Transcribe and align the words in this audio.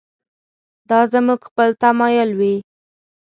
دا 0.89 0.99
زموږ 1.11 1.39
خپل 1.49 1.69
تمایل 1.83 2.29
وي. 2.39 2.55